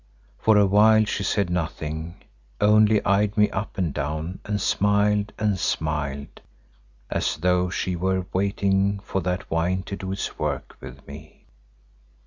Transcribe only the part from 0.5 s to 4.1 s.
a while she said nothing, only eyed me up and